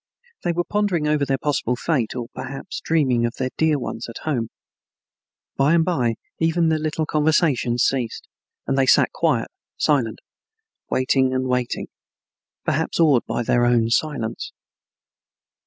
[0.43, 4.23] They were pondering over their possible fate, or perhaps dreaming of their dear ones at
[4.23, 4.49] home.
[5.57, 8.27] By and by even the little conversation ceased,
[8.65, 9.45] and they sat quite
[9.77, 10.17] silent,
[10.89, 11.87] waiting and waiting,
[12.65, 14.51] perhaps awed by their own silence.